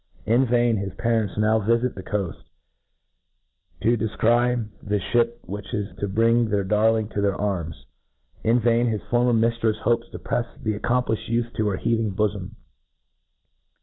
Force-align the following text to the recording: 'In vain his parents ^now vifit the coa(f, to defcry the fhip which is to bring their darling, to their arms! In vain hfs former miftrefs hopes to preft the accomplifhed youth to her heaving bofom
'In 0.35 0.47
vain 0.47 0.77
his 0.77 0.95
parents 0.95 1.35
^now 1.35 1.63
vifit 1.63 1.93
the 1.93 2.01
coa(f, 2.01 2.33
to 3.83 3.95
defcry 3.95 4.67
the 4.81 4.97
fhip 4.99 5.33
which 5.43 5.75
is 5.75 5.95
to 5.99 6.07
bring 6.07 6.49
their 6.49 6.63
darling, 6.63 7.07
to 7.09 7.21
their 7.21 7.39
arms! 7.39 7.85
In 8.43 8.59
vain 8.59 8.87
hfs 8.87 9.07
former 9.11 9.31
miftrefs 9.31 9.81
hopes 9.81 10.09
to 10.09 10.17
preft 10.17 10.63
the 10.63 10.73
accomplifhed 10.79 11.27
youth 11.27 11.53
to 11.53 11.67
her 11.67 11.77
heaving 11.77 12.15
bofom 12.15 12.55